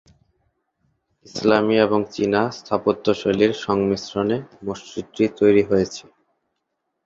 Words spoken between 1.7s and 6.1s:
এবং চীনা স্থাপত্যশৈলীর সংমিশ্রণে মসজিদটি তৈরি হয়েছে।